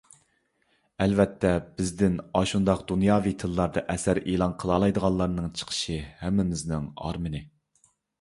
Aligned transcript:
ئەلۋەتتە، 1.03 1.49
بىزدىن 1.81 2.15
ئاشۇنداق 2.39 2.81
دۇنياۋى 2.91 3.33
تىللاردا 3.43 3.83
ئەسەر 3.95 4.21
ئېلان 4.23 4.55
قىلالايدىغانلارنىڭ 4.63 5.53
چىقىشى 5.61 5.99
ھەممىمىزنىڭ 6.23 6.89
ئارمىنى. 7.09 7.43